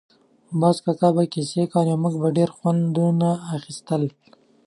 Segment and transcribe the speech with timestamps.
[0.59, 4.03] باز کاکا به کیسې کولې او موږ به پرې خوندونه اخیستل.